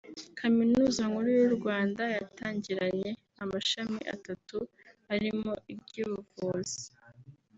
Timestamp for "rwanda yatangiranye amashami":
1.57-3.99